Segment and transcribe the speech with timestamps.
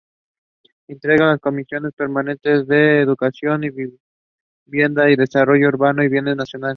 [0.87, 3.69] Integra las comisiones permanentes de Educación; y
[4.65, 6.69] Vivienda y Desarrollo Urbano y Bienes Nacionales.